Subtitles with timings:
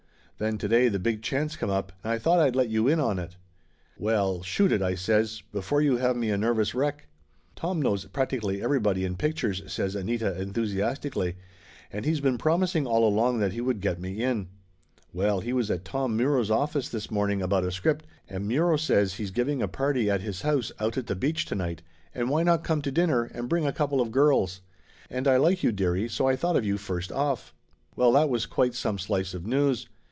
[0.37, 2.99] Then to day the big chance come up and I thought I'd let you in
[2.99, 3.35] on it."
[3.95, 7.05] "Well shoot it," I says, "before you have me a nervous wreck."
[7.55, 11.35] "Tom knows practically everybody in pictures," says Anita enthusiastically.
[11.93, 14.47] "And he's been promising all along that he would get me in.
[15.13, 18.07] Well, he was at Tom Laughter Limited 107 Muro's office this morning about a script,
[18.27, 21.53] and Muro says he's giving a party at his house out at the beach to
[21.53, 21.83] night
[22.15, 24.61] and why not come to dinner and bring a couple of girls?
[25.07, 27.53] And I like you, dearie, so I thought of you first off."
[27.95, 29.87] Well, that was quite some slice of news.